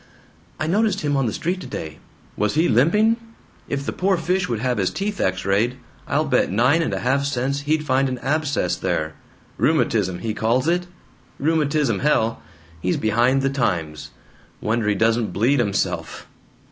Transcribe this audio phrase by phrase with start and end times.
[0.59, 1.99] "I noticed him on the street today."
[2.35, 3.17] "Was he limping?
[3.69, 5.77] If the poor fish would have his teeth X rayed,
[6.07, 9.13] I'll bet nine and a half cents he'd find an abscess there.
[9.59, 10.87] 'Rheumatism' he calls it.
[11.37, 12.41] Rheumatism, hell!
[12.81, 14.09] He's behind the times.
[14.59, 16.25] Wonder he doesn't bleed himself!